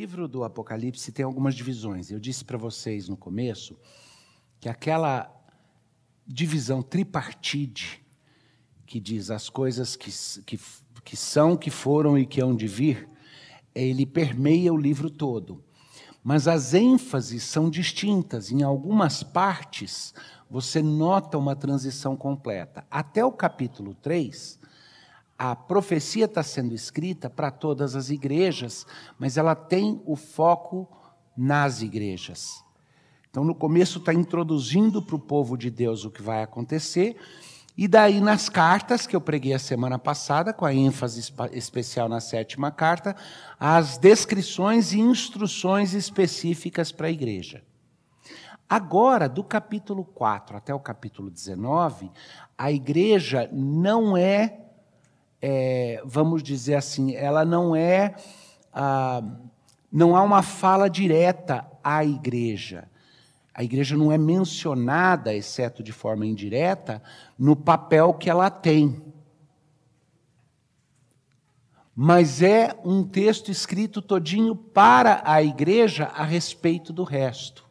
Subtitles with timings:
[0.00, 2.10] livro do Apocalipse tem algumas divisões.
[2.10, 3.76] Eu disse para vocês no começo
[4.58, 5.30] que aquela
[6.26, 8.02] divisão tripartite
[8.86, 10.10] que diz as coisas que,
[10.46, 10.58] que,
[11.04, 13.10] que são, que foram e que hão de vir,
[13.74, 15.62] ele permeia o livro todo.
[16.24, 18.50] Mas as ênfases são distintas.
[18.50, 20.14] Em algumas partes,
[20.48, 22.86] você nota uma transição completa.
[22.90, 24.58] Até o capítulo 3,
[25.42, 28.86] a profecia está sendo escrita para todas as igrejas,
[29.18, 30.86] mas ela tem o foco
[31.34, 32.62] nas igrejas.
[33.30, 37.16] Então, no começo, está introduzindo para o povo de Deus o que vai acontecer,
[37.74, 42.20] e daí, nas cartas que eu preguei a semana passada, com a ênfase especial na
[42.20, 43.16] sétima carta,
[43.58, 47.64] as descrições e instruções específicas para a igreja.
[48.68, 52.10] Agora, do capítulo 4 até o capítulo 19,
[52.58, 54.66] a igreja não é
[55.40, 58.14] é, vamos dizer assim, ela não é,
[58.72, 59.22] ah,
[59.90, 62.88] não há uma fala direta à igreja.
[63.54, 67.02] A igreja não é mencionada, exceto de forma indireta,
[67.38, 69.02] no papel que ela tem.
[71.94, 77.68] Mas é um texto escrito todinho para a igreja a respeito do resto.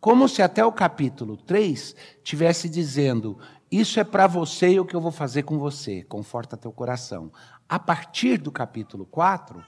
[0.00, 1.94] Como se até o capítulo 3
[2.24, 3.38] tivesse dizendo:
[3.72, 6.02] isso é para você e o que eu vou fazer com você.
[6.02, 7.32] Conforta teu coração.
[7.66, 9.64] A partir do capítulo 4,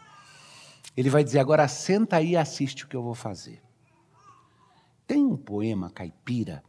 [0.95, 3.63] ele vai dizer: agora senta aí e assiste o que eu vou fazer.
[5.07, 6.63] Tem um poema caipira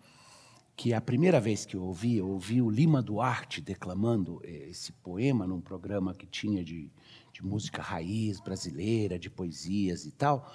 [0.78, 5.46] que a primeira vez que eu ouvi, eu ouvi o Lima Duarte declamando esse poema
[5.46, 6.90] num programa que tinha de,
[7.34, 10.50] de música raiz brasileira, de poesias e tal.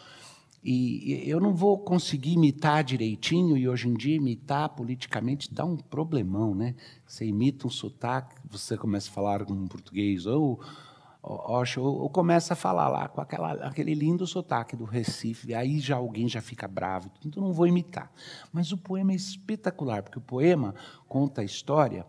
[0.63, 5.77] E eu não vou conseguir imitar direitinho, e hoje em dia imitar politicamente dá um
[5.77, 6.75] problemão, né?
[7.07, 10.61] Você imita um sotaque, você começa a falar com um português, ou,
[11.23, 15.97] ou, ou, começa a falar lá com aquela, aquele lindo sotaque do Recife, aí já
[15.97, 18.13] alguém já fica bravo, então não vou imitar.
[18.53, 20.75] Mas o poema é espetacular, porque o poema
[21.09, 22.07] conta a história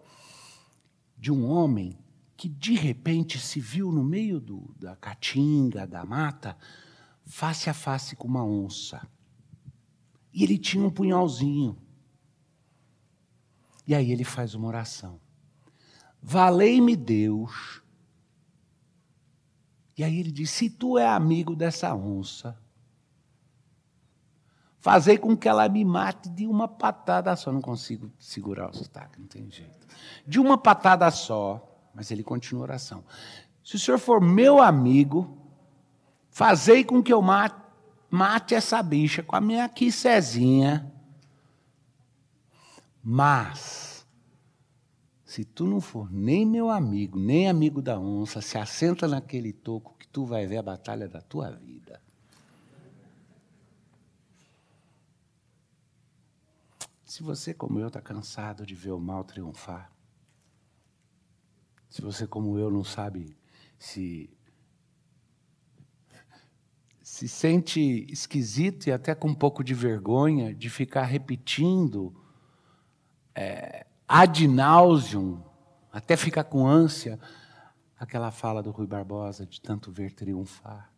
[1.18, 1.98] de um homem
[2.36, 6.58] que de repente se viu no meio do, da caatinga, da mata,
[7.26, 9.08] face a face com uma onça.
[10.34, 11.78] E ele tinha um punhalzinho.
[13.86, 15.20] E aí ele faz uma oração.
[16.22, 17.82] Valei-me Deus.
[19.98, 22.58] E aí ele diz: Se tu é amigo dessa onça,
[24.80, 27.52] fazei com que ela me mate de uma patada só.
[27.52, 29.88] Não consigo segurar o sotaque, não tem jeito.
[30.26, 31.68] De uma patada só.
[31.94, 33.04] Mas ele continua a oração.
[33.62, 35.41] Se o senhor for meu amigo,
[36.32, 37.62] Fazei com que eu mate,
[38.10, 40.90] mate essa bicha com a minha quicezinha.
[43.04, 44.08] Mas,
[45.26, 49.98] se tu não for nem meu amigo, nem amigo da onça, se assenta naquele toco
[50.00, 52.02] que tu vai ver a batalha da tua vida.
[57.04, 59.92] Se você, como eu, está cansado de ver o mal triunfar,
[61.90, 63.36] se você, como eu, não sabe
[63.78, 64.30] se
[67.22, 67.80] se sente
[68.12, 72.16] esquisito e até com um pouco de vergonha de ficar repetindo
[73.36, 75.44] é, ad nauseum,
[75.92, 77.20] até ficar com ânsia,
[78.00, 80.92] aquela fala do Rui Barbosa de tanto ver triunfar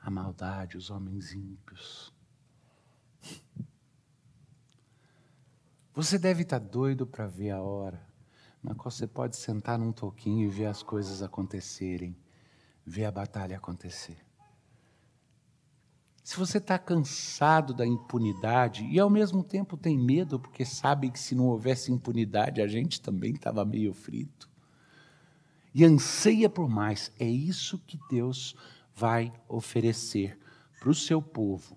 [0.00, 2.10] a maldade, os homens ímpios.
[5.92, 8.08] Você deve estar doido para ver a hora
[8.62, 12.16] na qual você pode sentar num toquinho e ver as coisas acontecerem,
[12.86, 14.16] ver a batalha acontecer.
[16.24, 21.20] Se você está cansado da impunidade e ao mesmo tempo tem medo, porque sabe que
[21.20, 24.48] se não houvesse impunidade a gente também estava meio frito,
[25.74, 28.56] e anseia por mais, é isso que Deus
[28.96, 30.38] vai oferecer
[30.80, 31.76] para o seu povo.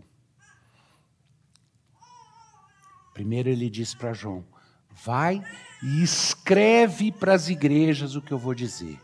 [3.13, 4.45] Primeiro ele diz para João:
[4.91, 5.43] vai
[5.83, 8.97] e escreve para as igrejas o que eu vou dizer.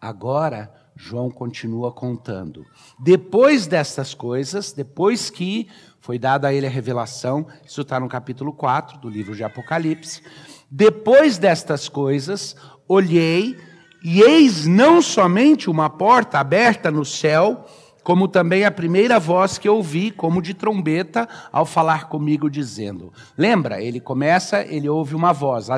[0.00, 2.66] Agora, João continua contando.
[2.98, 5.68] Depois destas coisas, depois que
[6.00, 10.22] foi dada a ele a revelação, isso está no capítulo 4 do livro de Apocalipse.
[10.70, 12.56] Depois destas coisas,
[12.88, 13.56] olhei,
[14.02, 17.64] e eis não somente uma porta aberta no céu,
[18.02, 23.80] como também a primeira voz que ouvi, como de trombeta, ao falar comigo, dizendo: Lembra,
[23.80, 25.68] ele começa, ele ouve uma voz,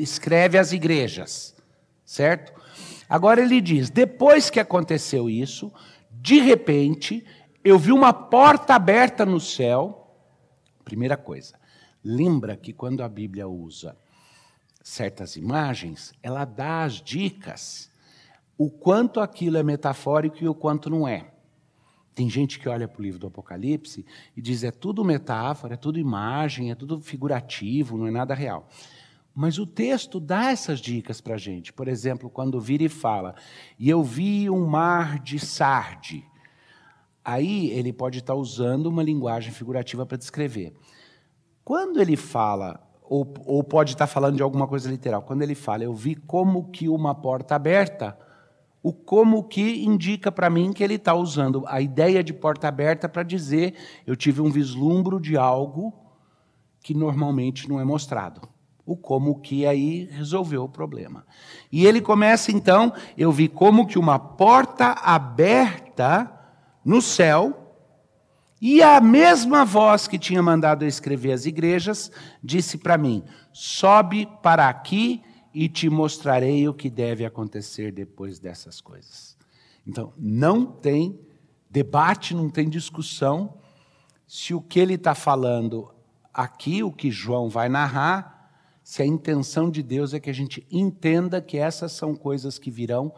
[0.00, 1.54] escreve às igrejas,
[2.04, 2.59] certo?
[3.10, 5.72] Agora ele diz: depois que aconteceu isso,
[6.12, 7.26] de repente,
[7.64, 10.14] eu vi uma porta aberta no céu.
[10.84, 11.58] Primeira coisa,
[12.04, 13.96] lembra que quando a Bíblia usa
[14.80, 17.90] certas imagens, ela dá as dicas,
[18.56, 21.32] o quanto aquilo é metafórico e o quanto não é.
[22.14, 24.04] Tem gente que olha para o livro do Apocalipse
[24.36, 28.68] e diz é tudo metáfora, é tudo imagem, é tudo figurativo, não é nada real.
[29.34, 31.72] Mas o texto dá essas dicas para a gente.
[31.72, 33.34] Por exemplo, quando vira e fala,
[33.78, 36.24] e eu vi um mar de sarde.
[37.24, 40.74] Aí ele pode estar usando uma linguagem figurativa para descrever.
[41.64, 45.84] Quando ele fala, ou, ou pode estar falando de alguma coisa literal, quando ele fala,
[45.84, 48.18] eu vi como que uma porta aberta,
[48.82, 53.08] o como que indica para mim que ele está usando a ideia de porta aberta
[53.08, 53.74] para dizer
[54.06, 55.92] eu tive um vislumbro de algo
[56.82, 58.48] que normalmente não é mostrado.
[58.90, 61.24] O como que aí resolveu o problema.
[61.70, 66.28] E ele começa então, eu vi como que uma porta aberta
[66.84, 67.76] no céu,
[68.60, 72.10] e a mesma voz que tinha mandado eu escrever as igrejas
[72.42, 73.22] disse para mim:
[73.52, 75.22] sobe para aqui
[75.54, 79.36] e te mostrarei o que deve acontecer depois dessas coisas.
[79.86, 81.16] Então, não tem
[81.70, 83.54] debate, não tem discussão
[84.26, 85.94] se o que ele está falando
[86.34, 88.39] aqui, o que João vai narrar,
[88.90, 92.72] se a intenção de Deus é que a gente entenda que essas são coisas que
[92.72, 93.14] virão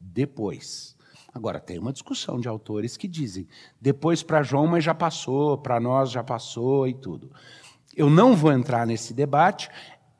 [0.00, 0.96] depois.
[1.34, 3.46] Agora, tem uma discussão de autores que dizem,
[3.78, 7.30] depois para João, mas já passou, para nós já passou e tudo.
[7.94, 9.68] Eu não vou entrar nesse debate,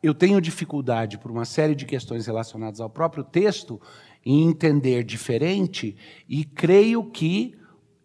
[0.03, 3.81] eu tenho dificuldade por uma série de questões relacionadas ao próprio texto
[4.23, 5.97] em entender diferente
[6.29, 7.59] e creio que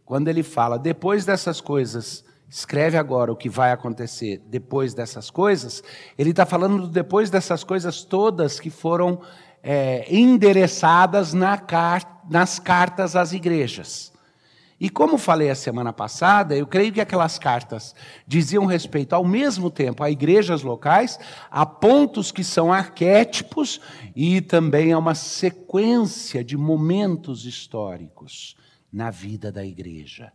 [0.06, 2.24] quando ele fala depois dessas coisas,
[2.56, 5.84] escreve agora o que vai acontecer depois dessas coisas,
[6.18, 9.20] ele está falando depois dessas coisas todas que foram
[9.62, 11.62] é, endereçadas na
[12.30, 14.14] nas cartas às igrejas.
[14.80, 17.94] E como falei a semana passada, eu creio que aquelas cartas
[18.26, 21.20] diziam respeito ao mesmo tempo a igrejas locais,
[21.52, 23.82] a pontos que são arquétipos
[24.16, 28.56] e também a uma sequência de momentos históricos
[28.92, 30.32] na vida da igreja.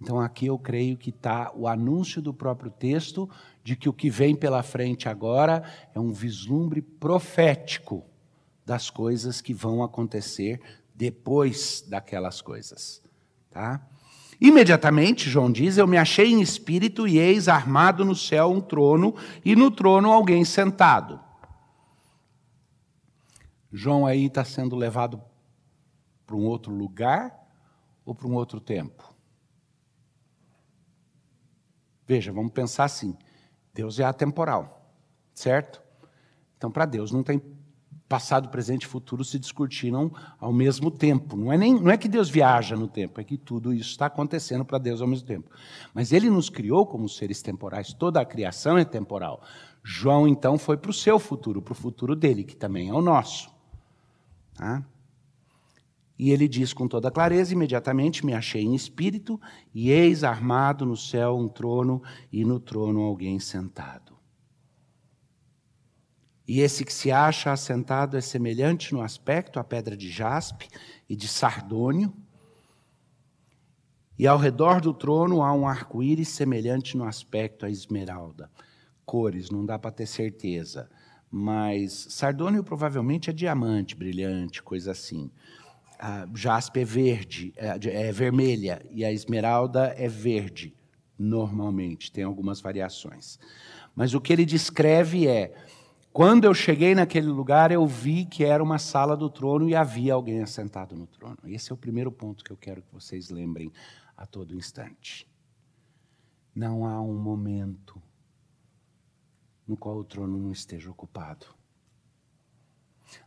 [0.00, 3.28] Então aqui eu creio que está o anúncio do próprio texto
[3.62, 5.62] de que o que vem pela frente agora
[5.94, 8.04] é um vislumbre profético
[8.64, 10.60] das coisas que vão acontecer
[10.94, 13.02] depois daquelas coisas.
[13.50, 13.86] Tá?
[14.40, 19.14] Imediatamente, João diz: Eu me achei em espírito e eis armado no céu um trono,
[19.44, 21.20] e no trono alguém sentado.
[23.72, 25.20] João aí está sendo levado
[26.26, 27.38] para um outro lugar
[28.04, 29.09] ou para um outro tempo?
[32.10, 33.16] Veja, vamos pensar assim:
[33.72, 34.92] Deus é atemporal,
[35.32, 35.80] certo?
[36.56, 37.40] Então, para Deus não tem
[38.08, 40.10] passado, presente e futuro se discutiram
[40.40, 41.36] ao mesmo tempo.
[41.36, 44.06] Não é, nem, não é que Deus viaja no tempo, é que tudo isso está
[44.06, 45.50] acontecendo para Deus ao mesmo tempo.
[45.94, 49.40] Mas Ele nos criou como seres temporais, toda a criação é temporal.
[49.80, 53.00] João, então, foi para o seu futuro, para o futuro dele, que também é o
[53.00, 53.54] nosso.
[54.54, 54.84] Tá?
[56.22, 59.40] E ele diz com toda clareza: imediatamente me achei em espírito,
[59.72, 64.18] e eis armado no céu um trono, e no trono alguém sentado.
[66.46, 70.68] E esse que se acha assentado é semelhante no aspecto à pedra de jaspe
[71.08, 72.12] e de sardônio.
[74.18, 78.50] E ao redor do trono há um arco-íris semelhante no aspecto à esmeralda.
[79.06, 80.90] Cores, não dá para ter certeza.
[81.30, 85.30] Mas sardônio provavelmente é diamante, brilhante, coisa assim.
[86.02, 90.74] A jaspe é verde, é, é vermelha, e a esmeralda é verde,
[91.18, 93.38] normalmente, tem algumas variações.
[93.94, 95.54] Mas o que ele descreve é
[96.12, 100.14] quando eu cheguei naquele lugar, eu vi que era uma sala do trono e havia
[100.14, 101.38] alguém assentado no trono.
[101.44, 103.70] Esse é o primeiro ponto que eu quero que vocês lembrem
[104.16, 105.30] a todo instante.
[106.52, 108.02] Não há um momento
[109.66, 111.46] no qual o trono não esteja ocupado.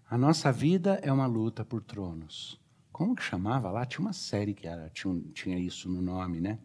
[0.09, 2.59] A nossa vida é uma luta por tronos.
[2.93, 3.85] Como que chamava lá?
[3.87, 6.59] Tinha uma série que era, tinha, tinha isso no nome, né?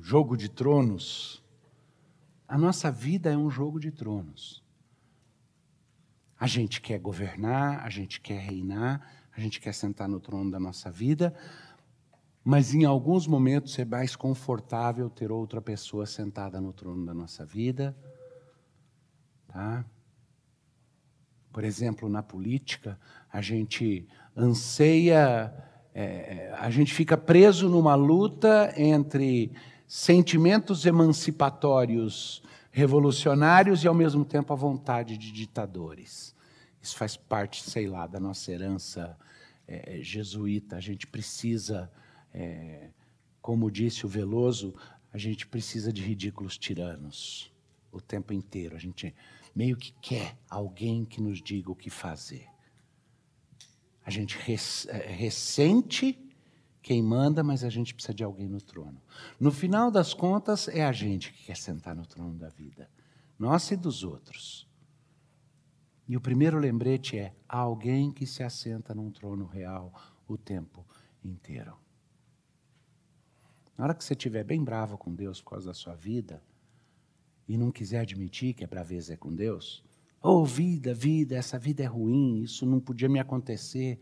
[0.00, 1.44] Jogo de Tronos.
[2.46, 4.64] A nossa vida é um jogo de tronos.
[6.38, 10.60] A gente quer governar, a gente quer reinar, a gente quer sentar no trono da
[10.60, 11.34] nossa vida,
[12.44, 17.44] mas em alguns momentos é mais confortável ter outra pessoa sentada no trono da nossa
[17.44, 17.96] vida.
[19.48, 19.84] Tá?
[21.56, 23.00] Por exemplo, na política,
[23.32, 25.50] a gente anseia,
[25.94, 29.50] é, a gente fica preso numa luta entre
[29.86, 36.34] sentimentos emancipatórios revolucionários e, ao mesmo tempo, a vontade de ditadores.
[36.82, 39.16] Isso faz parte, sei lá, da nossa herança
[39.66, 40.76] é, jesuíta.
[40.76, 41.90] A gente precisa,
[42.34, 42.90] é,
[43.40, 44.74] como disse o Veloso,
[45.10, 47.50] a gente precisa de ridículos tiranos
[47.90, 48.76] o tempo inteiro.
[48.76, 49.14] A gente
[49.56, 52.46] meio que quer alguém que nos diga o que fazer.
[54.04, 54.38] A gente
[54.88, 56.22] é, ressente
[56.82, 59.02] quem manda, mas a gente precisa de alguém no trono.
[59.40, 62.88] No final das contas, é a gente que quer sentar no trono da vida.
[63.38, 64.68] Nossa e dos outros.
[66.06, 69.92] E o primeiro lembrete é: alguém que se assenta num trono real
[70.28, 70.86] o tempo
[71.24, 71.76] inteiro.
[73.76, 76.42] Na hora que você estiver bem bravo com Deus por causa da sua vida,
[77.48, 79.82] e não quiser admitir que a braveza é com Deus,
[80.22, 83.98] oh vida, vida, essa vida é ruim, isso não podia me acontecer.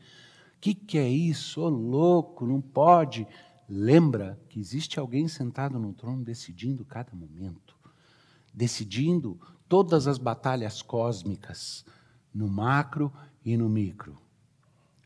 [0.57, 1.61] O que, que é isso?
[1.61, 3.27] Oh, louco, não pode.
[3.69, 7.77] Lembra que existe alguém sentado no trono decidindo cada momento,
[8.53, 11.85] decidindo todas as batalhas cósmicas,
[12.33, 13.13] no macro
[13.45, 14.24] e no micro.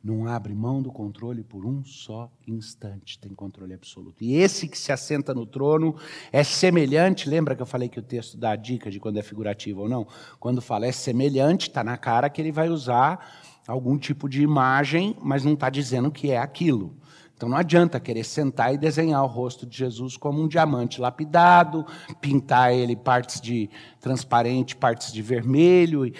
[0.02, 4.23] Não abre mão do controle por um só instante, tem controle absoluto.
[4.23, 5.97] E esse que se assenta no trono
[6.33, 9.23] é semelhante, lembra que eu falei que o texto dá a dica de quando é
[9.23, 10.07] figurativo ou não?
[10.38, 15.17] Quando fala é semelhante, está na cara que ele vai usar algum tipo de imagem,
[15.21, 16.97] mas não está dizendo que é aquilo.
[17.38, 21.87] Então não adianta querer sentar e desenhar o rosto de Jesus como um diamante lapidado,
[22.21, 26.12] pintar ele partes de transparente, partes de vermelho,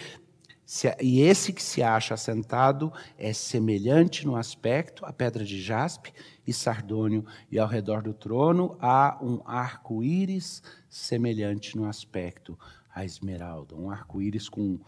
[1.01, 6.13] e esse que se acha assentado é semelhante no aspecto à pedra de jaspe
[6.47, 12.59] e sardônio, e ao redor do trono há um arco-íris semelhante no aspecto
[12.95, 14.79] à esmeralda, um arco-íris com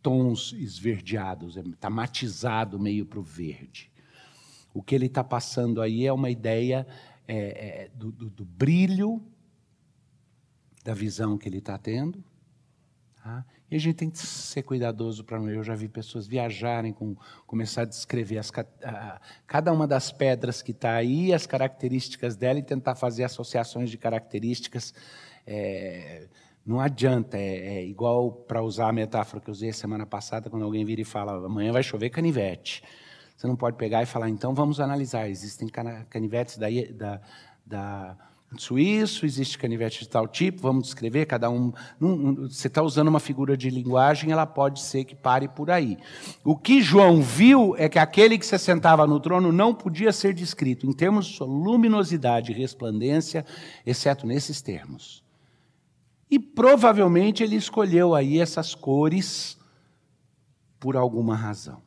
[0.00, 3.90] tons esverdeados, está matizado meio para o verde.
[4.72, 6.86] O que ele está passando aí é uma ideia
[7.26, 9.20] é, é, do, do, do brilho
[10.84, 12.22] da visão que ele está tendo,
[13.26, 13.44] Tá?
[13.70, 15.50] E a gente tem que ser cuidadoso para não.
[15.50, 20.62] Eu já vi pessoas viajarem, com, começar a descrever as, a, cada uma das pedras
[20.62, 24.94] que está aí, as características dela e tentar fazer associações de características.
[25.46, 26.28] É,
[26.64, 30.64] não adianta, é, é igual para usar a metáfora que eu usei semana passada, quando
[30.64, 32.84] alguém vira e fala: amanhã vai chover canivete.
[33.36, 35.28] Você não pode pegar e falar, então vamos analisar.
[35.28, 35.68] Existem
[36.08, 37.20] canivetes da, da,
[37.66, 38.16] da
[38.56, 41.72] suíço, existe canivete de tal tipo, vamos descrever, cada um.
[42.48, 45.98] você está usando uma figura de linguagem, ela pode ser que pare por aí.
[46.44, 50.32] O que João viu é que aquele que se sentava no trono não podia ser
[50.32, 53.44] descrito em termos de sua luminosidade e resplandência,
[53.84, 55.24] exceto nesses termos.
[56.30, 59.58] E provavelmente ele escolheu aí essas cores
[60.78, 61.85] por alguma razão.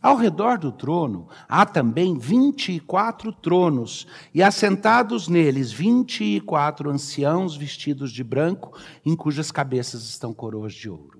[0.00, 6.40] Ao redor do trono há também vinte e quatro tronos, e assentados neles vinte e
[6.40, 11.15] quatro anciãos vestidos de branco, em cujas cabeças estão coroas de ouro.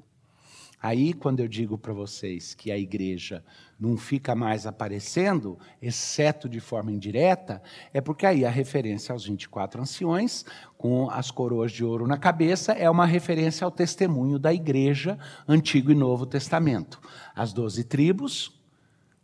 [0.87, 3.43] Aí, quando eu digo para vocês que a igreja
[3.77, 7.61] não fica mais aparecendo, exceto de forma indireta,
[7.93, 10.45] é porque aí a referência aos 24 anciões,
[10.79, 15.91] com as coroas de ouro na cabeça, é uma referência ao testemunho da igreja, Antigo
[15.91, 17.01] e Novo Testamento.
[17.35, 18.57] As doze tribos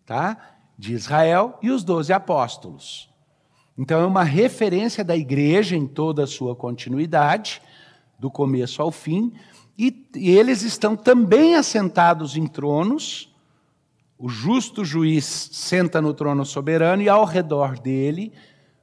[0.04, 3.09] tá, de Israel e os doze apóstolos.
[3.78, 7.62] Então, é uma referência da igreja em toda a sua continuidade,
[8.19, 9.33] do começo ao fim,
[9.89, 13.33] e, e eles estão também assentados em tronos
[14.23, 18.33] o justo juiz senta no trono soberano e ao redor dele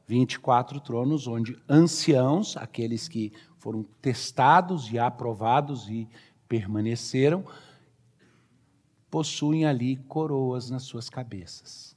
[0.05, 6.09] 24 tronos, onde anciãos, aqueles que foram testados e aprovados e
[6.45, 7.45] permaneceram,
[9.09, 11.95] possuem ali coroas nas suas cabeças.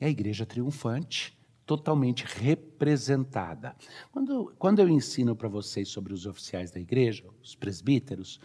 [0.00, 3.74] E a igreja triunfante, totalmente representada.
[4.12, 8.40] Quando, quando eu ensino para vocês sobre os oficiais da igreja, os presbíteros,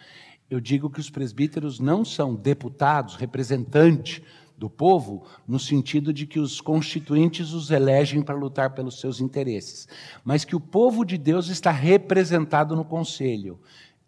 [0.49, 4.21] eu digo que os presbíteros não são deputados, representantes
[4.57, 9.87] do povo, no sentido de que os constituintes os elegem para lutar pelos seus interesses,
[10.23, 13.59] mas que o povo de Deus está representado no conselho.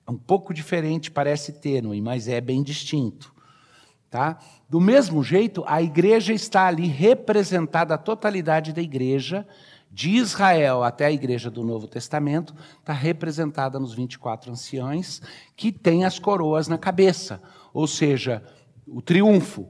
[0.05, 3.30] É um pouco diferente, parece tênue, mas é bem distinto.
[4.11, 4.37] Tá?
[4.69, 9.47] Do mesmo jeito, a igreja está ali representada, a totalidade da igreja,
[9.89, 15.21] de Israel até a igreja do Novo Testamento, está representada nos 24 anciãos,
[15.55, 17.41] que têm as coroas na cabeça,
[17.73, 18.43] ou seja,
[18.85, 19.65] o triunfo,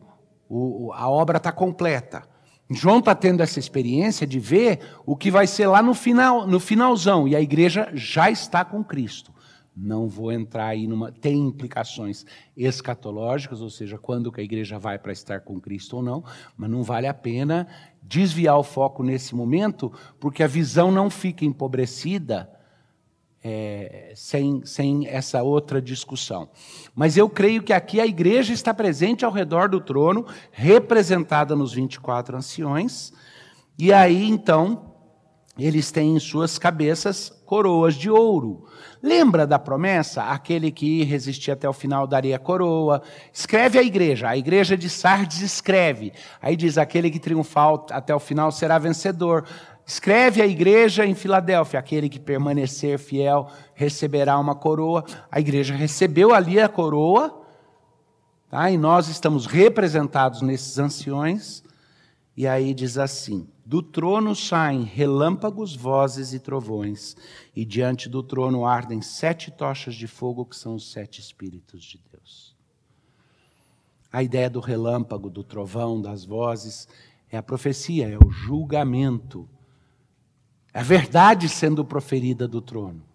[0.49, 2.23] o, a obra está completa.
[2.67, 6.59] João está tendo essa experiência de ver o que vai ser lá no final, no
[6.59, 9.31] finalzão, e a igreja já está com Cristo.
[9.75, 11.11] Não vou entrar aí numa.
[11.11, 12.25] Tem implicações
[12.57, 16.23] escatológicas, ou seja, quando que a igreja vai para estar com Cristo ou não,
[16.57, 17.67] mas não vale a pena
[18.01, 22.49] desviar o foco nesse momento, porque a visão não fica empobrecida
[23.43, 26.49] é, sem, sem essa outra discussão.
[26.93, 31.73] Mas eu creio que aqui a igreja está presente ao redor do trono, representada nos
[31.73, 33.13] 24 anciões,
[33.77, 34.93] e aí então
[35.57, 38.63] eles têm em suas cabeças coroas de ouro.
[39.03, 40.23] Lembra da promessa?
[40.23, 43.01] Aquele que resistir até o final daria coroa.
[43.33, 44.29] Escreve a igreja.
[44.29, 46.13] A igreja de Sardes escreve.
[46.41, 49.43] Aí diz: aquele que triunfar até o final será vencedor.
[49.85, 55.03] Escreve a igreja em Filadélfia: aquele que permanecer fiel receberá uma coroa.
[55.29, 57.37] A igreja recebeu ali a coroa,
[58.49, 58.71] tá?
[58.71, 61.61] e nós estamos representados nesses anciões.
[62.37, 67.15] E aí diz assim: do trono saem relâmpagos, vozes e trovões,
[67.55, 71.97] e diante do trono ardem sete tochas de fogo, que são os sete Espíritos de
[72.11, 72.53] Deus.
[74.11, 76.85] A ideia do relâmpago, do trovão, das vozes,
[77.29, 79.47] é a profecia, é o julgamento,
[80.73, 83.05] é a verdade sendo proferida do trono.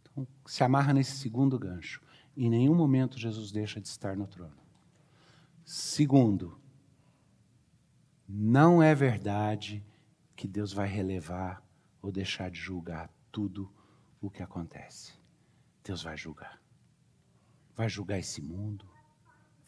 [0.00, 2.02] Então, se amarra nesse segundo gancho.
[2.36, 4.58] Em nenhum momento Jesus deixa de estar no trono.
[5.64, 6.60] Segundo,
[8.34, 9.84] não é verdade
[10.34, 11.62] que Deus vai relevar
[12.00, 13.70] ou deixar de julgar tudo
[14.22, 15.12] o que acontece.
[15.84, 16.58] Deus vai julgar.
[17.76, 18.88] Vai julgar esse mundo,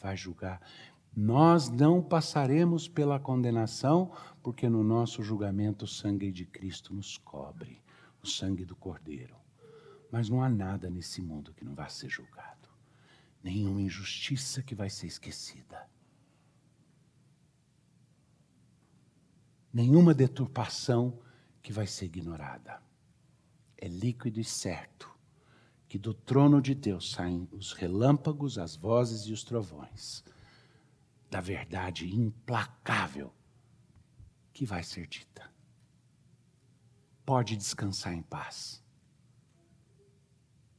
[0.00, 0.62] vai julgar.
[1.14, 4.10] Nós não passaremos pela condenação,
[4.42, 7.82] porque no nosso julgamento o sangue de Cristo nos cobre,
[8.22, 9.36] o sangue do Cordeiro.
[10.10, 12.70] Mas não há nada nesse mundo que não vá ser julgado,
[13.42, 15.86] nenhuma injustiça que vai ser esquecida.
[19.74, 21.18] Nenhuma deturpação
[21.60, 22.80] que vai ser ignorada.
[23.76, 25.12] É líquido e certo
[25.88, 30.22] que do trono de Deus saem os relâmpagos, as vozes e os trovões
[31.28, 33.34] da verdade implacável
[34.52, 35.50] que vai ser dita.
[37.26, 38.80] Pode descansar em paz.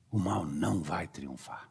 [0.09, 1.69] O mal não vai triunfar.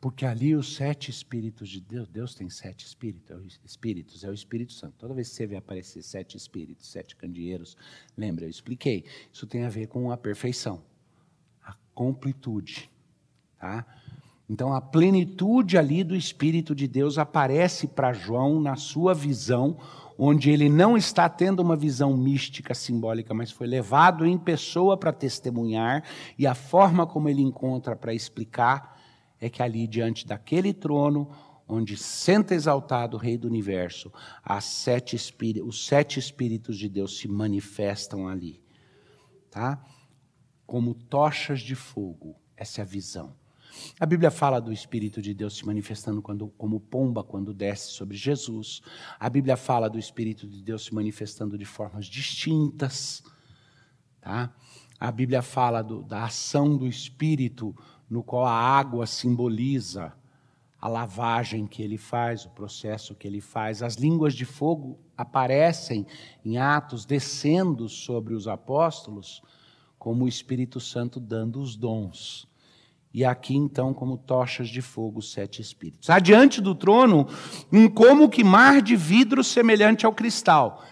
[0.00, 4.32] Porque ali os sete espíritos de Deus, Deus tem sete espíritos, é espíritos, é o
[4.32, 4.94] Espírito Santo.
[4.96, 7.76] Toda vez que você vê aparecer sete espíritos, sete candeeiros,
[8.16, 9.04] lembra, eu expliquei.
[9.30, 10.82] Isso tem a ver com a perfeição,
[11.62, 12.90] a completude.
[13.58, 13.84] Tá?
[14.48, 19.76] Então a plenitude ali do Espírito de Deus aparece para João na sua visão,
[20.16, 25.12] onde ele não está tendo uma visão mística, simbólica, mas foi levado em pessoa para
[25.12, 26.02] testemunhar,
[26.38, 28.98] e a forma como ele encontra para explicar
[29.40, 31.30] é que ali diante daquele trono,
[31.66, 34.12] onde senta exaltado o Rei do Universo,
[34.60, 35.16] sete
[35.64, 38.62] os sete Espíritos de Deus se manifestam ali,
[39.50, 39.82] tá?
[40.66, 42.36] Como tochas de fogo.
[42.56, 43.34] Essa é a visão.
[43.98, 48.16] A Bíblia fala do Espírito de Deus se manifestando quando, como pomba quando desce sobre
[48.16, 48.80] Jesus.
[49.18, 53.22] A Bíblia fala do Espírito de Deus se manifestando de formas distintas.
[54.20, 54.52] Tá?
[54.98, 57.74] A Bíblia fala do, da ação do Espírito
[58.10, 60.12] no qual a água simboliza
[60.80, 63.82] a lavagem que ele faz, o processo que ele faz.
[63.82, 66.06] As línguas de fogo aparecem
[66.44, 69.42] em Atos, descendo sobre os apóstolos,
[69.98, 72.48] como o Espírito Santo dando os dons.
[73.12, 76.08] E aqui, então, como tochas de fogo, sete espíritos.
[76.08, 77.26] Adiante do trono,
[77.70, 80.82] um como que mar de vidro semelhante ao cristal.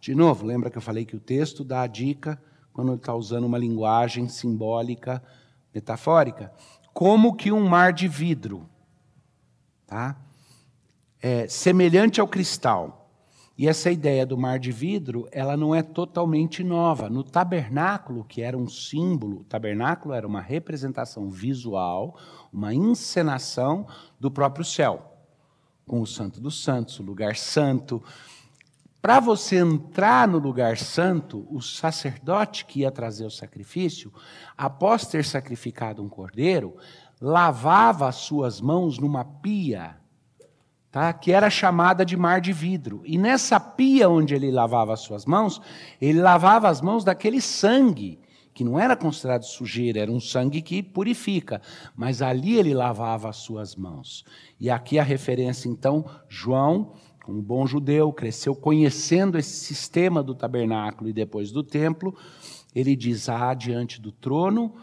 [0.00, 2.40] De novo, lembra que eu falei que o texto dá a dica
[2.72, 5.22] quando ele está usando uma linguagem simbólica
[5.74, 6.52] metafórica,
[6.92, 8.68] como que um mar de vidro,
[9.86, 10.16] tá?
[11.20, 13.00] É, semelhante ao cristal.
[13.56, 17.08] E essa ideia do mar de vidro, ela não é totalmente nova.
[17.08, 22.18] No tabernáculo, que era um símbolo, o tabernáculo era uma representação visual,
[22.52, 23.86] uma encenação
[24.18, 25.18] do próprio céu,
[25.86, 28.02] com o Santo dos Santos, o lugar santo,
[29.04, 34.10] para você entrar no lugar santo, o sacerdote que ia trazer o sacrifício,
[34.56, 36.74] após ter sacrificado um cordeiro,
[37.20, 39.98] lavava as suas mãos numa pia,
[40.90, 41.12] tá?
[41.12, 43.02] que era chamada de mar de vidro.
[43.04, 45.60] E nessa pia onde ele lavava as suas mãos,
[46.00, 48.18] ele lavava as mãos daquele sangue,
[48.54, 51.60] que não era considerado sujeira, era um sangue que purifica.
[51.94, 54.24] Mas ali ele lavava as suas mãos.
[54.58, 61.08] E aqui a referência, então, João como bom judeu, cresceu conhecendo esse sistema do tabernáculo
[61.08, 62.14] e depois do templo,
[62.74, 64.74] ele diz: há diante do trono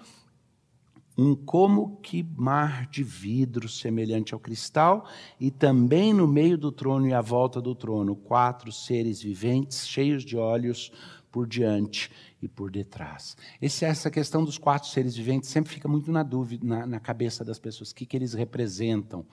[1.18, 5.08] um como que mar de vidro semelhante ao cristal,
[5.40, 10.26] e também no meio do trono e à volta do trono, quatro seres viventes cheios
[10.26, 10.92] de olhos
[11.32, 12.10] por diante
[12.42, 13.38] e por detrás.
[13.62, 17.60] Essa questão dos quatro seres viventes sempre fica muito na dúvida, na, na cabeça das
[17.60, 19.26] pessoas, o que, que eles representam.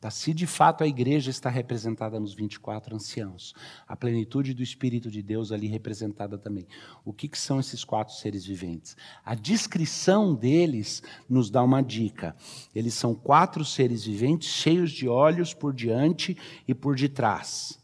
[0.00, 0.10] Tá?
[0.10, 3.52] Se de fato a igreja está representada nos 24 anciãos,
[3.86, 6.66] a plenitude do Espírito de Deus ali representada também.
[7.04, 8.96] O que, que são esses quatro seres viventes?
[9.22, 12.34] A descrição deles nos dá uma dica.
[12.74, 16.34] Eles são quatro seres viventes cheios de olhos por diante
[16.66, 17.78] e por detrás,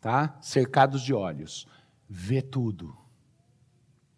[0.00, 0.36] tá?
[0.42, 1.68] cercados de olhos.
[2.08, 2.96] Vê tudo.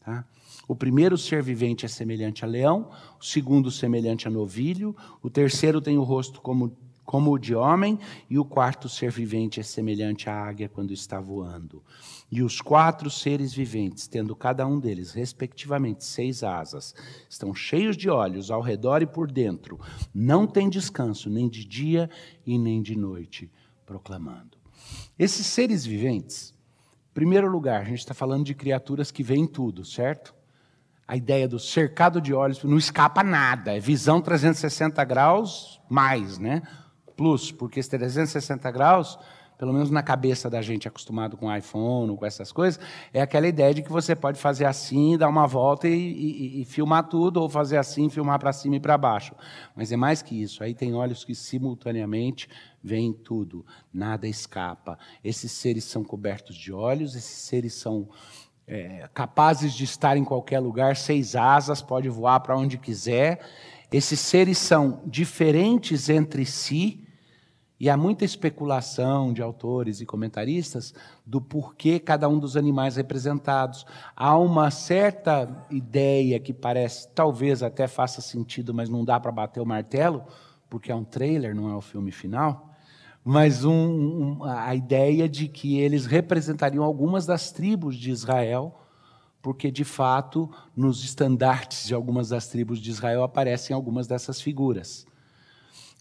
[0.00, 0.24] Tá?
[0.66, 5.82] O primeiro ser vivente é semelhante a leão, o segundo semelhante a novilho, o terceiro
[5.82, 6.74] tem o rosto como,
[7.10, 7.98] como o de homem,
[8.30, 11.82] e o quarto ser vivente é semelhante à águia quando está voando.
[12.30, 16.94] E os quatro seres viventes, tendo cada um deles, respectivamente, seis asas,
[17.28, 19.80] estão cheios de olhos ao redor e por dentro,
[20.14, 22.08] não têm descanso, nem de dia
[22.46, 23.50] e nem de noite,
[23.84, 24.56] proclamando.
[25.18, 26.54] Esses seres viventes,
[27.10, 30.32] em primeiro lugar, a gente está falando de criaturas que veem tudo, certo?
[31.08, 36.62] a ideia do cercado de olhos, não escapa nada, é visão 360 graus mais, né?
[37.20, 39.18] Plus, porque esse 360 graus,
[39.58, 42.80] pelo menos na cabeça da gente acostumado com iPhone, com essas coisas,
[43.12, 46.64] é aquela ideia de que você pode fazer assim, dar uma volta e, e, e
[46.64, 49.34] filmar tudo, ou fazer assim, filmar para cima e para baixo.
[49.76, 52.48] Mas é mais que isso, aí tem olhos que simultaneamente
[52.82, 54.98] veem tudo, nada escapa.
[55.22, 58.08] Esses seres são cobertos de olhos, esses seres são
[58.66, 63.40] é, capazes de estar em qualquer lugar, seis asas, pode voar para onde quiser.
[63.92, 67.06] Esses seres são diferentes entre si,
[67.80, 73.86] e há muita especulação de autores e comentaristas do porquê cada um dos animais representados.
[74.14, 79.60] Há uma certa ideia que parece, talvez até faça sentido, mas não dá para bater
[79.60, 80.22] o martelo,
[80.68, 82.68] porque é um trailer, não é o filme final
[83.22, 83.72] mas um,
[84.40, 88.74] um, a ideia de que eles representariam algumas das tribos de Israel,
[89.42, 95.06] porque de fato nos estandartes de algumas das tribos de Israel aparecem algumas dessas figuras.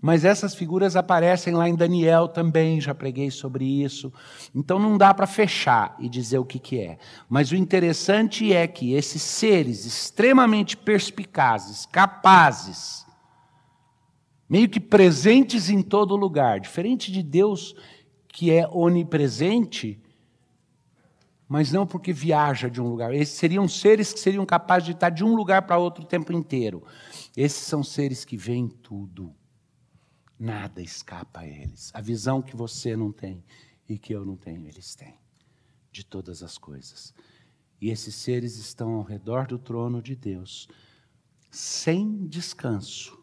[0.01, 4.13] Mas essas figuras aparecem lá em Daniel também, já preguei sobre isso.
[4.55, 6.97] Então não dá para fechar e dizer o que, que é.
[7.27, 13.05] Mas o interessante é que esses seres extremamente perspicazes, capazes,
[14.49, 17.75] meio que presentes em todo lugar, diferente de Deus
[18.29, 20.01] que é onipresente,
[21.45, 23.13] mas não porque viaja de um lugar.
[23.13, 26.31] Esses seriam seres que seriam capazes de estar de um lugar para outro o tempo
[26.31, 26.83] inteiro.
[27.35, 29.35] Esses são seres que veem tudo.
[30.39, 31.91] Nada escapa a eles.
[31.93, 33.43] A visão que você não tem
[33.87, 35.15] e que eu não tenho, eles têm
[35.91, 37.13] de todas as coisas.
[37.81, 40.67] E esses seres estão ao redor do trono de Deus,
[41.51, 43.19] sem descanso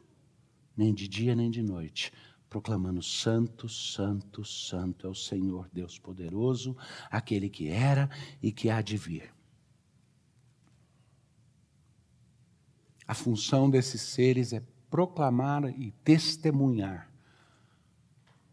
[0.76, 2.12] nem de dia nem de noite,
[2.50, 6.76] proclamando: Santo, Santo, Santo é o Senhor Deus poderoso,
[7.11, 8.11] aquele que era
[8.42, 9.33] e que há de vir.
[13.07, 17.11] A função desses seres é proclamar e testemunhar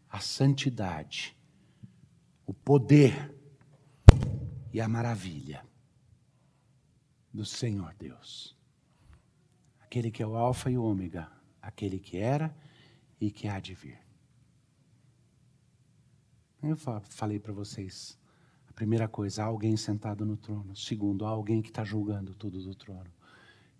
[0.08, 1.36] a santidade,
[2.46, 3.34] o poder
[4.72, 5.64] e a maravilha
[7.32, 8.56] do Senhor Deus.
[9.80, 12.54] Aquele que é o Alfa e o Ômega, aquele que era
[13.20, 13.98] e que há de vir.
[16.62, 18.18] Eu falei para vocês,
[18.68, 20.74] a primeira coisa, há alguém sentado no trono.
[20.74, 23.10] Segundo, há alguém que está julgando tudo do trono.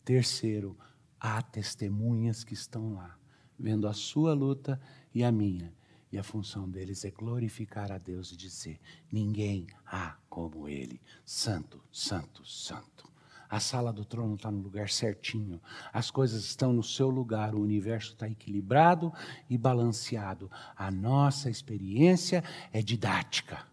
[0.04, 0.76] Terceiro,
[1.24, 3.16] há testemunhas que estão lá,
[3.58, 4.78] vendo a sua luta
[5.14, 5.72] e a minha.
[6.12, 8.78] E a função deles é glorificar a Deus e dizer:
[9.10, 11.00] ninguém há como Ele.
[11.24, 13.10] Santo, Santo, Santo.
[13.48, 15.60] A sala do trono está no lugar certinho.
[15.92, 17.54] As coisas estão no seu lugar.
[17.54, 19.12] O universo está equilibrado
[19.48, 20.50] e balanceado.
[20.76, 23.66] A nossa experiência é didática.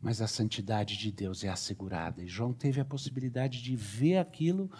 [0.00, 2.22] Mas a santidade de Deus é assegurada.
[2.22, 4.70] E João teve a possibilidade de ver aquilo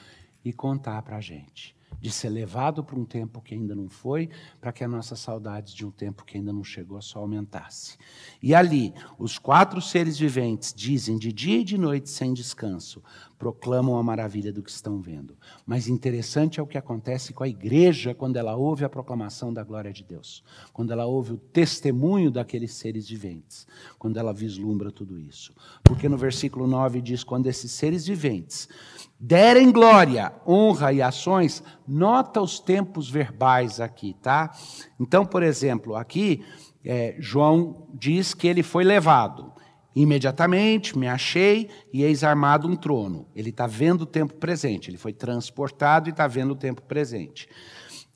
[0.47, 4.29] e contar para a gente de ser levado para um tempo que ainda não foi,
[4.61, 7.97] para que as nossas saudades de um tempo que ainda não chegou só aumentasse.
[8.43, 13.03] E ali, os quatro seres viventes dizem de dia e de noite sem descanso:
[13.39, 15.37] proclamam a maravilha do que estão vendo.
[15.67, 19.63] Mas interessante é o que acontece com a igreja quando ela ouve a proclamação da
[19.63, 23.67] glória de Deus, quando ela ouve o testemunho daqueles seres viventes,
[23.99, 25.55] quando ela vislumbra tudo isso.
[25.83, 28.69] Porque no versículo 9 diz: quando esses seres viventes
[29.19, 34.55] derem glória, honra e ações, nota os tempos verbais aqui, tá?
[35.01, 36.45] Então, por exemplo, aqui
[36.85, 39.53] é, João diz que ele foi levado.
[39.97, 43.27] Imediatamente me achei e eis armado um trono.
[43.35, 44.91] Ele está vendo o tempo presente.
[44.91, 47.49] Ele foi transportado e está vendo o tempo presente.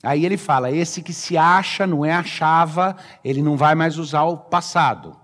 [0.03, 4.25] Aí ele fala: esse que se acha, não é achava, ele não vai mais usar
[4.25, 5.17] o passado.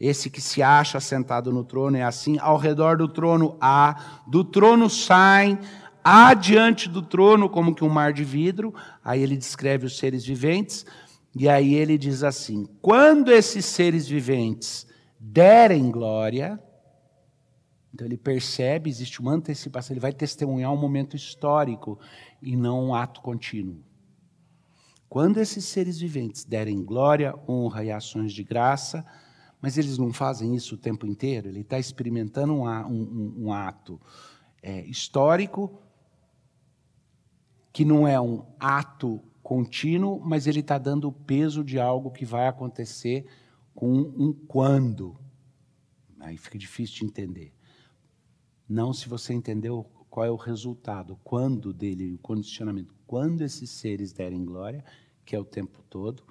[0.00, 4.44] Esse que se acha sentado no trono é assim: ao redor do trono há, do
[4.44, 5.58] trono saem,
[6.02, 8.74] há diante do trono como que um mar de vidro.
[9.04, 10.86] Aí ele descreve os seres viventes,
[11.36, 14.86] e aí ele diz assim: quando esses seres viventes
[15.26, 16.62] derem glória,
[17.92, 21.98] então ele percebe, existe uma antecipação, ele vai testemunhar um momento histórico
[22.42, 23.82] e não um ato contínuo.
[25.08, 29.04] Quando esses seres viventes derem glória, honra e ações de graça,
[29.64, 31.48] Mas eles não fazem isso o tempo inteiro.
[31.48, 33.98] Ele está experimentando um, um, um ato
[34.62, 35.80] é, histórico,
[37.72, 42.26] que não é um ato contínuo, mas ele está dando o peso de algo que
[42.26, 43.24] vai acontecer
[43.74, 45.18] com um quando.
[46.20, 47.52] Aí fica difícil de entender.
[48.68, 54.12] Não se você entendeu qual é o resultado, quando dele, o condicionamento, quando esses seres
[54.12, 54.84] derem glória,
[55.24, 56.22] que é o tempo todo,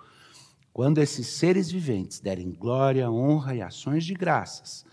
[0.71, 4.85] quando esses seres viventes derem glória, honra e ações de graças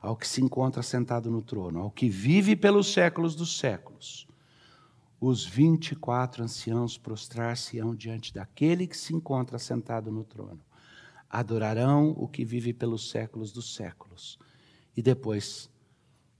[0.00, 4.26] ao que se encontra sentado no trono, ao que vive pelos séculos dos séculos,
[5.20, 10.60] os 24 anciãos prostrar-se-ão diante daquele que se encontra sentado no trono.
[11.28, 14.38] Adorarão o que vive pelos séculos dos séculos.
[14.96, 15.70] E depois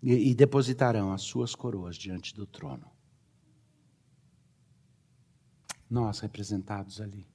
[0.03, 2.87] e, e depositarão as suas coroas diante do trono.
[5.91, 7.27] Nós representados ali.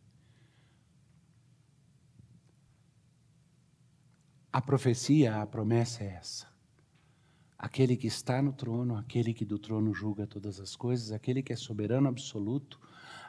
[4.51, 6.47] A profecia, a promessa é essa.
[7.57, 11.53] Aquele que está no trono, aquele que do trono julga todas as coisas, aquele que
[11.53, 12.79] é soberano absoluto,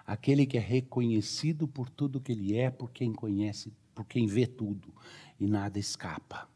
[0.05, 4.47] aquele que é reconhecido por tudo que ele é, por quem conhece, por quem vê
[4.47, 4.93] tudo
[5.39, 6.49] e nada escapa.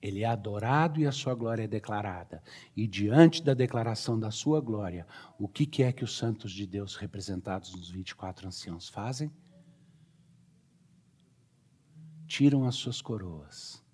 [0.00, 2.42] Ele é adorado e a sua glória é declarada.
[2.74, 5.06] E diante da declaração da sua glória,
[5.38, 9.30] o que, é que os santos de Deus, representados nos 24 anciãos, fazem?
[12.26, 13.84] Tiram as suas coroas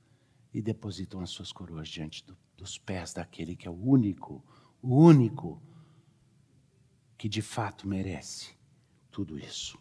[0.55, 4.45] e depositam as suas coroas diante do, dos pés daquele que é o único,
[4.81, 5.61] o único
[7.19, 8.55] que de fato merece
[9.11, 9.77] tudo isso.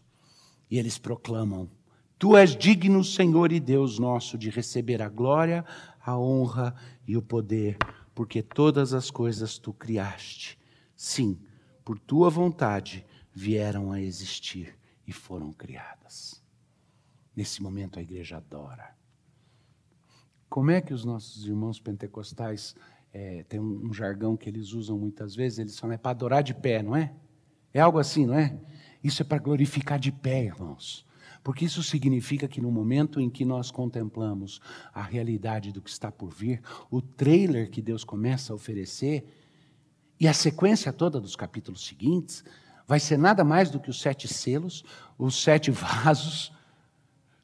[0.68, 1.70] E eles proclamam
[2.18, 5.64] Tu és digno, Senhor e Deus nosso, de receber a glória,
[6.00, 6.74] a honra
[7.06, 7.76] e o poder,
[8.14, 10.58] porque todas as coisas tu criaste.
[10.96, 11.38] Sim,
[11.84, 14.76] por tua vontade vieram a existir
[15.06, 16.42] e foram criadas.
[17.34, 18.96] Nesse momento a igreja adora.
[20.48, 22.74] Como é que os nossos irmãos pentecostais
[23.12, 25.58] é, um, um, jargão que eles usam muitas vezes?
[25.58, 27.12] Eles falam é para adorar de pé, não é?
[27.74, 28.58] É algo assim, não é?
[29.04, 31.05] Isso é para glorificar de pé, irmãos.
[31.46, 34.60] Porque isso significa que no momento em que nós contemplamos
[34.92, 39.24] a realidade do que está por vir, o trailer que Deus começa a oferecer
[40.18, 42.42] e a sequência toda dos capítulos seguintes
[42.84, 44.84] vai ser nada mais do que os sete selos,
[45.16, 46.50] os sete vasos,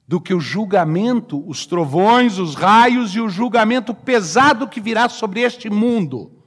[0.05, 5.43] do que o julgamento, os trovões, os raios e o julgamento pesado que virá sobre
[5.43, 6.43] este mundo.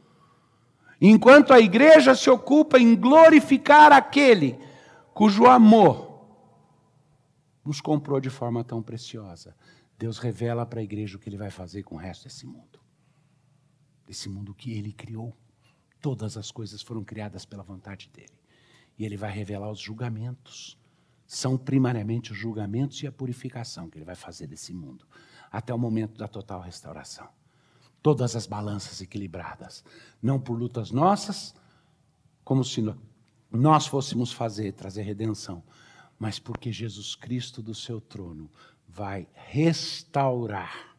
[1.00, 4.60] Enquanto a igreja se ocupa em glorificar aquele
[5.14, 6.05] cujo amor
[7.66, 9.56] nos comprou de forma tão preciosa.
[9.98, 12.80] Deus revela para a igreja o que ele vai fazer com o resto desse mundo.
[14.06, 15.36] Desse mundo que ele criou.
[16.00, 18.40] Todas as coisas foram criadas pela vontade dele.
[18.98, 20.78] E ele vai revelar os julgamentos.
[21.26, 25.08] São primariamente os julgamentos e a purificação que ele vai fazer desse mundo,
[25.52, 27.28] até o momento da total restauração.
[28.04, 29.84] Todas as balanças equilibradas,
[30.22, 31.56] não por lutas nossas,
[32.44, 32.84] como se
[33.52, 35.64] nós fôssemos fazer, trazer redenção,
[36.20, 38.50] mas porque Jesus Cristo do seu trono
[38.88, 40.96] vai restaurar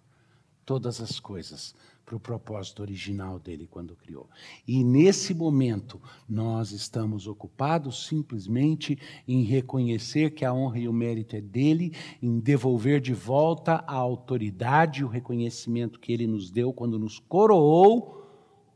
[0.65, 1.75] todas as coisas
[2.07, 4.29] para o propósito original dele quando criou.
[4.67, 11.35] E nesse momento, nós estamos ocupados simplesmente em reconhecer que a honra e o mérito
[11.35, 16.73] é dele, em devolver de volta a autoridade e o reconhecimento que ele nos deu
[16.73, 18.25] quando nos coroou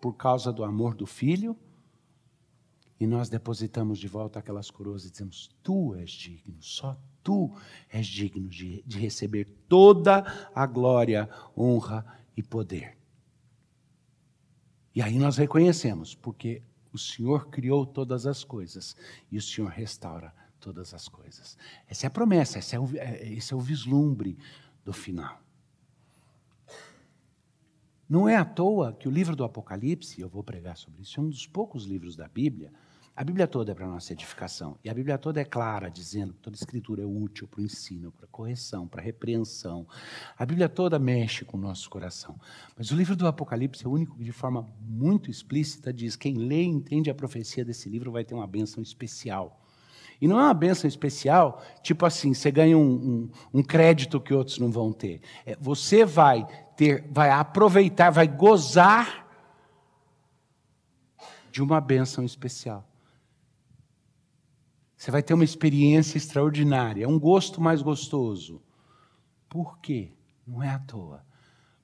[0.00, 1.56] por causa do amor do filho
[3.00, 7.56] e nós depositamos de volta aquelas coroas e dizemos: Tu és digno, só tu
[7.88, 12.04] és digno de, de receber toda a glória, honra
[12.36, 12.98] e poder.
[14.94, 18.94] E aí nós reconhecemos, porque o Senhor criou todas as coisas
[19.32, 21.56] e o Senhor restaura todas as coisas.
[21.88, 24.36] Essa é a promessa, esse é o, é, esse é o vislumbre
[24.84, 25.40] do final.
[28.06, 31.22] Não é à toa que o livro do Apocalipse, eu vou pregar sobre isso, é
[31.22, 32.70] um dos poucos livros da Bíblia
[33.20, 34.78] a Bíblia toda é para nossa edificação.
[34.82, 38.10] E a Bíblia toda é clara, dizendo que toda escritura é útil para o ensino,
[38.10, 39.86] para a correção, para a repreensão.
[40.38, 42.40] A Bíblia toda mexe com o nosso coração.
[42.74, 46.38] Mas o livro do Apocalipse é o único que, de forma muito explícita, diz: quem
[46.38, 49.60] lê e entende a profecia desse livro vai ter uma bênção especial.
[50.18, 54.32] E não é uma bênção especial, tipo assim, você ganha um, um, um crédito que
[54.32, 55.20] outros não vão ter.
[55.44, 59.26] É, você vai ter, vai aproveitar, vai gozar
[61.52, 62.89] de uma bênção especial.
[65.00, 68.62] Você vai ter uma experiência extraordinária, um gosto mais gostoso.
[69.48, 70.12] Por quê?
[70.46, 71.24] Não é à toa.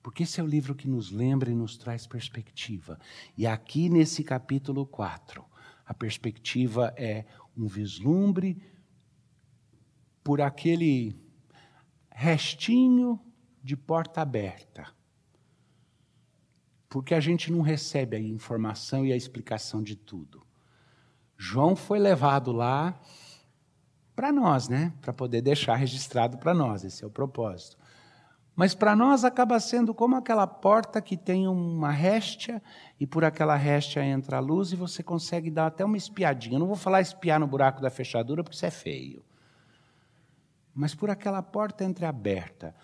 [0.03, 3.01] Porque esse é o livro que nos lembra e nos traz perspectiva.
[3.35, 5.43] E aqui nesse capítulo 4,
[5.87, 7.25] a perspectiva é
[7.57, 8.63] um vislumbre
[10.23, 11.19] por aquele
[12.11, 13.19] restinho
[13.63, 14.95] de porta aberta.
[16.87, 20.46] Porque a gente não recebe a informação e a explicação de tudo.
[21.37, 22.99] João foi levado lá
[24.15, 24.93] para nós, né?
[25.03, 27.77] Para poder deixar registrado para nós, esse é o propósito.
[28.57, 32.63] Mas para nós acaba sendo como aquela porta que tem uma réstia
[32.99, 36.55] e por aquela réstia entra a luz e você consegue dar até uma espiadinha.
[36.55, 39.23] Eu não vou falar espiar no buraco da fechadura porque isso é feio.
[40.75, 42.75] Mas por aquela porta entreaberta.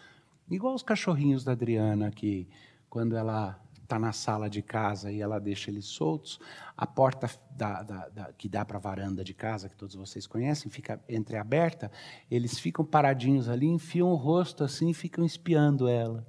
[0.51, 2.47] Igual os cachorrinhos da Adriana que
[2.91, 3.59] quando ela
[3.93, 6.41] está na sala de casa e ela deixa eles soltos,
[6.75, 10.27] a porta da, da, da, que dá para a varanda de casa, que todos vocês
[10.27, 11.93] conhecem, fica entreaberta,
[12.31, 16.27] eles ficam paradinhos ali, enfiam o rosto assim e ficam espiando ela,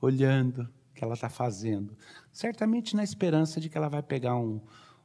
[0.00, 1.96] olhando o que ela está fazendo.
[2.32, 4.60] Certamente na esperança de que ela vai pegar um,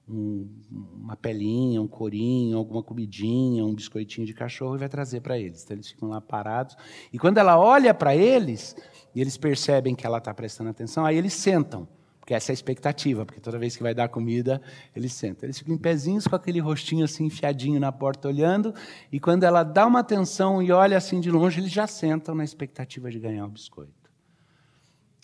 [0.07, 5.37] um, uma pelinha, um corinho, alguma comidinha, um biscoitinho de cachorro e vai trazer para
[5.37, 5.63] eles.
[5.63, 6.75] Então eles ficam lá parados.
[7.11, 8.75] E quando ela olha para eles,
[9.13, 11.87] e eles percebem que ela está prestando atenção, aí eles sentam.
[12.19, 14.59] Porque essa é a expectativa, porque toda vez que vai dar comida,
[14.95, 15.45] eles sentam.
[15.45, 18.73] Eles ficam em pezinhos com aquele rostinho assim enfiadinho na porta olhando,
[19.11, 22.43] e quando ela dá uma atenção e olha assim de longe, eles já sentam na
[22.43, 23.93] expectativa de ganhar o biscoito.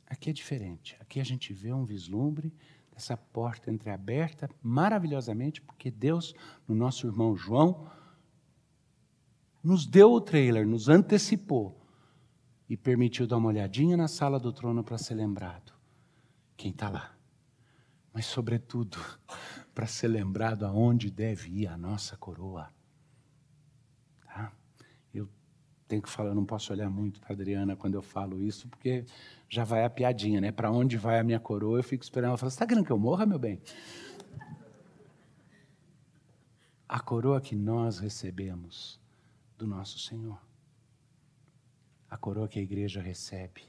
[0.06, 0.96] Aqui é diferente.
[1.00, 2.54] Aqui a gente vê um vislumbre
[2.92, 6.34] dessa porta entreaberta maravilhosamente, porque Deus,
[6.68, 7.90] no nosso irmão João,
[9.64, 11.80] nos deu o trailer, nos antecipou
[12.68, 15.74] e permitiu dar uma olhadinha na sala do trono para ser lembrado
[16.56, 17.16] quem está lá.
[18.14, 18.98] Mas, sobretudo,
[19.74, 22.72] para ser lembrado aonde deve ir a nossa coroa.
[24.26, 24.52] Tá?
[25.14, 25.30] Eu
[25.92, 29.06] tenho que falar, eu não posso olhar muito para Adriana quando eu falo isso, porque
[29.48, 30.52] já vai a piadinha, né?
[30.52, 31.80] Para onde vai a minha coroa?
[31.80, 33.62] Eu fico esperando ela falar: Você está querendo que eu morra, meu bem?
[36.88, 39.00] A coroa que nós recebemos
[39.58, 40.40] do nosso Senhor
[42.12, 43.64] a coroa que a igreja recebe.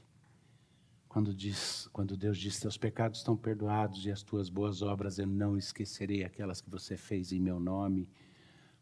[1.07, 5.25] Quando, diz, quando Deus diz: Teus pecados estão perdoados e as tuas boas obras eu
[5.25, 8.09] não esquecerei, aquelas que você fez em meu nome,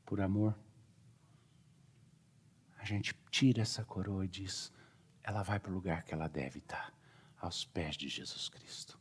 [0.04, 0.58] por amor.
[2.82, 4.74] A gente tira essa coroa e diz:
[5.24, 6.92] ela vai para o lugar que ela deve estar,
[7.40, 9.00] aos pés de Jesus Cristo.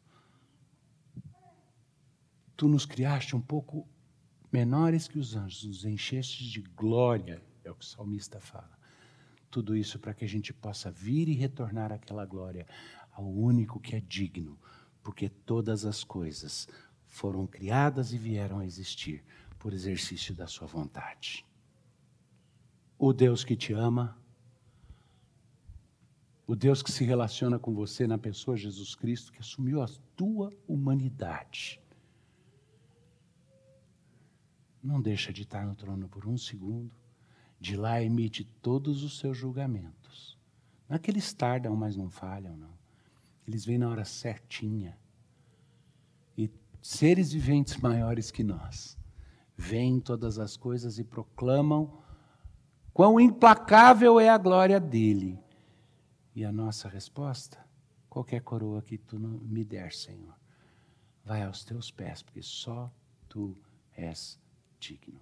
[2.54, 3.88] Tu nos criaste um pouco
[4.52, 8.78] menores que os anjos, nos enchestes de glória, é o que o salmista fala.
[9.50, 12.66] Tudo isso para que a gente possa vir e retornar àquela glória,
[13.12, 14.60] ao único que é digno,
[15.02, 16.68] porque todas as coisas
[17.06, 19.24] foram criadas e vieram a existir
[19.58, 21.46] por exercício da sua vontade.
[23.02, 24.14] O Deus que te ama,
[26.46, 30.52] o Deus que se relaciona com você na pessoa Jesus Cristo, que assumiu a tua
[30.68, 31.80] humanidade.
[34.82, 36.94] Não deixa de estar no trono por um segundo
[37.58, 40.38] de lá emite todos os seus julgamentos.
[40.86, 42.78] Não é que eles tardam, mas não falham, não.
[43.48, 44.98] Eles vêm na hora certinha.
[46.36, 46.50] E
[46.82, 48.98] seres viventes maiores que nós
[49.56, 51.98] veem todas as coisas e proclamam
[52.92, 55.38] quão implacável é a glória dele.
[56.34, 57.58] E a nossa resposta?
[58.08, 60.34] Qualquer coroa que tu me der, Senhor,
[61.24, 62.90] vai aos teus pés, porque só
[63.28, 63.56] tu
[63.96, 64.38] és
[64.78, 65.20] digno.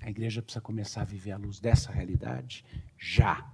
[0.00, 2.64] A igreja precisa começar a viver à luz dessa realidade
[2.96, 3.50] já.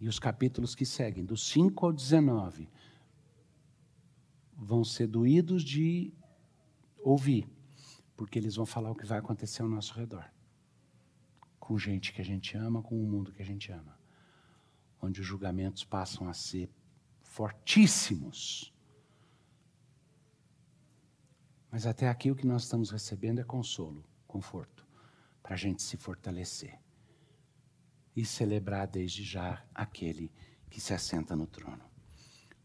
[0.00, 2.68] E os capítulos que seguem, do 5 ao 19,
[4.56, 6.12] vão ser doídos de
[6.98, 7.48] ouvir,
[8.16, 10.24] porque eles vão falar o que vai acontecer ao nosso redor.
[11.68, 14.00] Com gente que a gente ama, com o mundo que a gente ama.
[15.02, 16.70] Onde os julgamentos passam a ser
[17.20, 18.72] fortíssimos.
[21.70, 24.82] Mas até aqui o que nós estamos recebendo é consolo, conforto
[25.42, 26.80] para a gente se fortalecer
[28.16, 30.32] e celebrar desde já aquele
[30.70, 31.84] que se assenta no trono.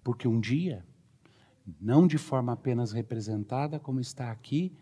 [0.02, 0.88] Porque um dia,
[1.78, 4.74] não de forma apenas representada, como está aqui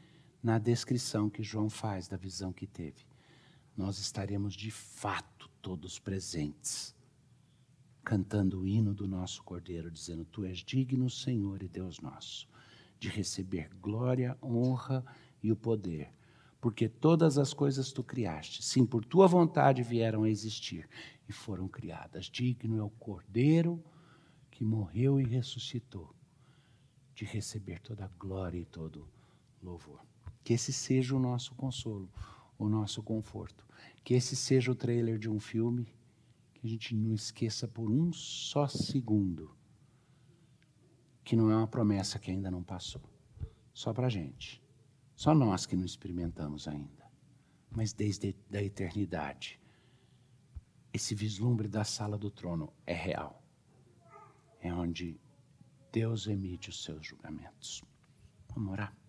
[0.44, 3.10] na descrição que João faz da visão que teve,
[3.76, 6.96] nós estaremos de fato todos presentes,
[8.04, 12.48] cantando o hino do nosso Cordeiro, dizendo: Tu és digno, Senhor e Deus nosso,
[13.00, 15.06] de receber glória, honra
[15.42, 16.14] e o poder
[16.62, 20.88] porque todas as coisas tu criaste, sim, por tua vontade vieram a existir
[21.28, 22.26] e foram criadas.
[22.26, 23.84] Digno é o Cordeiro
[24.52, 26.14] que morreu e ressuscitou,
[27.16, 29.10] de receber toda a glória e todo
[29.62, 30.06] louvor.
[30.44, 32.08] Que esse seja o nosso consolo,
[32.66, 33.66] o nosso conforto.
[34.04, 35.94] Que esse seja o trailer de um filme
[36.54, 39.56] que a gente não esqueça por um só segundo
[41.24, 43.02] que não é uma promessa que ainda não passou.
[43.74, 44.62] Só para gente.
[45.16, 47.10] Só nós que não experimentamos ainda.
[47.70, 49.60] Mas desde a eternidade,
[50.92, 53.42] esse vislumbre da sala do trono é real.
[54.60, 55.20] é onde
[55.92, 57.82] Deus emite os seus julgamentos.
[58.54, 59.01] Vamos orar.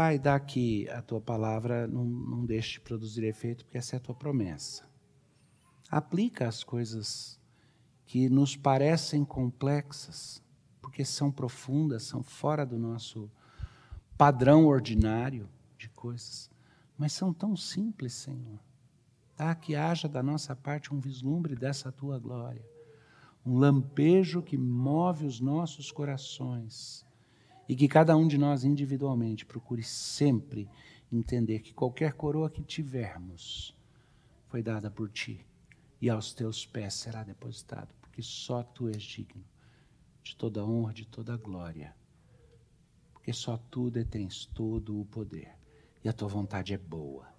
[0.00, 3.98] Pai, dá que a tua palavra não, não deixe de produzir efeito, porque essa é
[3.98, 4.88] a tua promessa.
[5.90, 7.38] Aplica as coisas
[8.06, 10.42] que nos parecem complexas,
[10.80, 13.30] porque são profundas, são fora do nosso
[14.16, 15.46] padrão ordinário
[15.76, 16.50] de coisas,
[16.96, 18.58] mas são tão simples, Senhor.
[19.36, 22.64] Dá que haja da nossa parte um vislumbre dessa tua glória,
[23.44, 27.04] um lampejo que move os nossos corações
[27.70, 30.68] e que cada um de nós individualmente procure sempre
[31.12, 33.72] entender que qualquer coroa que tivermos
[34.48, 35.46] foi dada por ti
[36.00, 39.44] e aos teus pés será depositado, porque só tu és digno
[40.20, 41.94] de toda honra, de toda glória,
[43.12, 45.56] porque só tu detens todo o poder
[46.02, 47.32] e a tua vontade é boa.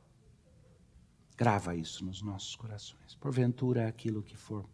[1.36, 3.16] Grava isso nos nossos corações.
[3.16, 4.66] Porventura, aquilo que for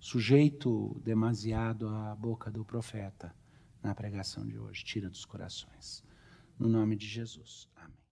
[0.00, 3.34] sujeito demasiado à boca do profeta
[3.86, 4.84] na pregação de hoje.
[4.84, 6.02] Tira dos corações.
[6.58, 7.68] No nome de Jesus.
[7.76, 8.05] Amém.